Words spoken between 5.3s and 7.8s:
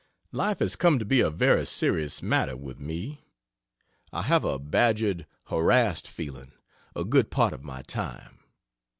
harassed feeling, a good part of